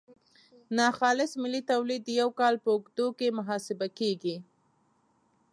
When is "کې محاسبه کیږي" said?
3.17-4.35